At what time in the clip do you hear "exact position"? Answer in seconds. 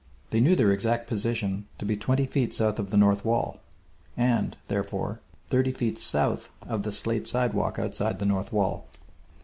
0.71-1.67